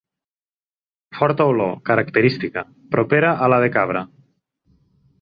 [1.19, 2.65] Forta olor, característica,
[2.97, 4.07] propera a la de cabra.